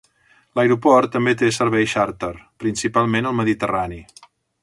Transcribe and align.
L'aeroport 0.59 1.11
també 1.15 1.33
té 1.41 1.49
serveis 1.57 1.91
xàrter, 1.93 2.31
principalment 2.65 3.31
al 3.33 3.39
Mediterrani. 3.43 4.01